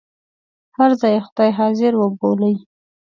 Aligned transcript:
هر 0.77 0.91
ځای 1.01 1.15
خدای 1.25 1.49
حاضر 1.59 1.91
وبولئ. 1.97 2.55